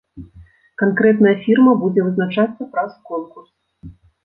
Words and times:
Канкрэтная 0.81 1.35
фірма 1.43 1.75
будзе 1.83 2.07
вызначацца 2.07 2.69
праз 2.73 2.91
конкурс. 3.13 3.49